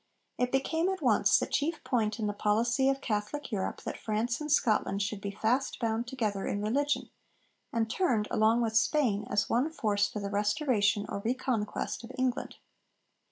[0.39, 4.41] It became at once the chief point in the policy of Catholic Europe that France
[4.41, 7.11] and Scotland should be fast bound together in religion
[7.71, 12.11] and turned, along with Spain, as one force for the restoration or re conquest of
[12.17, 12.55] England.